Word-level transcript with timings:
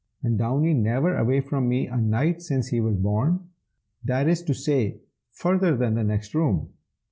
and 0.23 0.35
Downy 0.39 0.73
never 0.73 1.15
away 1.15 1.41
from 1.41 1.69
me 1.69 1.85
a 1.85 1.95
night 1.95 2.41
since 2.41 2.69
he 2.69 2.79
was 2.81 2.95
born, 2.95 3.49
that 4.03 4.27
is 4.27 4.41
to 4.41 4.53
say, 4.55 5.01
further 5.31 5.77
than 5.77 5.93
the 5.93 6.03
next 6.03 6.33
room!" 6.33 6.73